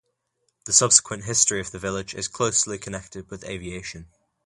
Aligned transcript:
The 0.65 0.73
subsequent 0.73 1.25
history 1.25 1.59
of 1.61 1.69
the 1.69 1.77
village 1.77 2.15
is 2.15 2.27
closely 2.27 2.79
connected 2.79 3.29
with 3.29 3.43
aviation. 3.45 4.07